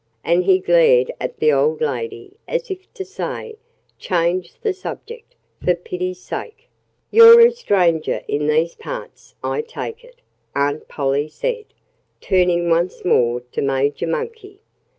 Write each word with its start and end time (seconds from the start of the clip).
And 0.23 0.45
he 0.45 0.57
glared 0.57 1.13
at 1.21 1.37
the 1.37 1.51
old 1.53 1.79
lady 1.79 2.33
as 2.47 2.71
if 2.71 2.91
to 2.95 3.05
say: 3.05 3.55
"Change 3.99 4.59
the 4.61 4.73
subject 4.73 5.35
for 5.63 5.75
pity's 5.75 6.19
sake!" 6.19 6.67
"You're 7.11 7.39
a 7.41 7.51
stranger 7.51 8.23
in 8.27 8.47
these 8.47 8.73
parts, 8.73 9.35
I 9.43 9.61
take 9.61 10.03
it," 10.03 10.21
Aunt 10.55 10.87
Polly 10.87 11.27
said, 11.27 11.65
turning 12.19 12.67
once 12.67 13.05
more 13.05 13.41
to 13.51 13.61
Major 13.61 14.07
Monkey. 14.07 14.59